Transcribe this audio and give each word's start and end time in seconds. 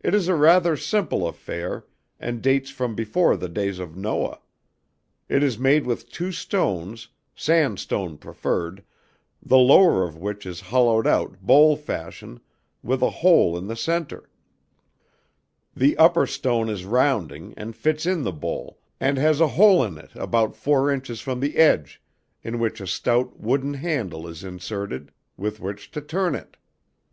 It 0.00 0.14
is 0.14 0.28
a 0.28 0.36
rather 0.36 0.76
simple 0.76 1.26
affair, 1.26 1.84
and 2.20 2.40
dates 2.40 2.70
from 2.70 2.94
before 2.94 3.36
the 3.36 3.48
days 3.48 3.80
of 3.80 3.96
Noah; 3.96 4.38
it 5.28 5.42
is 5.42 5.58
made 5.58 5.84
with 5.86 6.08
two 6.08 6.30
stones, 6.30 7.08
sandstone 7.34 8.16
preferred, 8.16 8.84
the 9.42 9.58
lower 9.58 10.04
of 10.04 10.16
which 10.16 10.46
is 10.46 10.60
hollowed 10.70 11.04
out 11.04 11.40
bowl 11.40 11.74
fashion, 11.74 12.38
with 12.84 13.02
a 13.02 13.10
hole 13.10 13.58
in 13.58 13.66
the 13.66 13.74
centre; 13.74 14.30
the 15.74 15.98
upper 15.98 16.28
stone 16.28 16.68
is 16.68 16.84
rounding, 16.84 17.52
and 17.56 17.74
fits 17.74 18.06
in 18.06 18.22
the 18.22 18.30
bowl, 18.30 18.78
and 19.00 19.18
has 19.18 19.40
a 19.40 19.48
hole 19.48 19.82
in 19.82 19.98
it 19.98 20.12
about 20.14 20.54
four 20.54 20.92
inches 20.92 21.20
from 21.20 21.40
the 21.40 21.56
edge, 21.56 22.00
in 22.44 22.60
which 22.60 22.80
a 22.80 22.86
stout 22.86 23.40
wooden 23.40 23.74
handle 23.74 24.28
is 24.28 24.44
inserted, 24.44 25.10
with 25.36 25.58
which 25.58 25.90
to 25.90 26.00
turn 26.00 26.36
it. 26.36 26.56